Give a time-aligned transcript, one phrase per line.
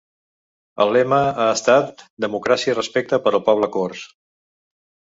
[0.85, 4.11] El lema ha estat ‘Democràcia i respecte per al poble cors’.